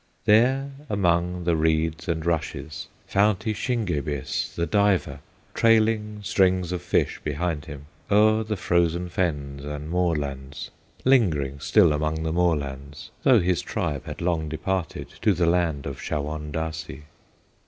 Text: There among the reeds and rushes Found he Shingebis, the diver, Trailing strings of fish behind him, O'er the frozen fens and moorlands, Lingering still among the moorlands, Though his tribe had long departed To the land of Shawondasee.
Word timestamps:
There 0.25 0.71
among 0.89 1.43
the 1.43 1.55
reeds 1.55 2.07
and 2.07 2.25
rushes 2.25 2.87
Found 3.05 3.43
he 3.43 3.53
Shingebis, 3.53 4.55
the 4.55 4.65
diver, 4.65 5.19
Trailing 5.53 6.21
strings 6.23 6.71
of 6.71 6.81
fish 6.81 7.21
behind 7.23 7.65
him, 7.65 7.85
O'er 8.09 8.43
the 8.43 8.57
frozen 8.57 9.09
fens 9.09 9.63
and 9.63 9.91
moorlands, 9.91 10.71
Lingering 11.05 11.59
still 11.59 11.93
among 11.93 12.23
the 12.23 12.33
moorlands, 12.33 13.11
Though 13.21 13.41
his 13.41 13.61
tribe 13.61 14.05
had 14.07 14.21
long 14.21 14.49
departed 14.49 15.09
To 15.21 15.33
the 15.35 15.45
land 15.45 15.85
of 15.85 16.01
Shawondasee. 16.01 17.03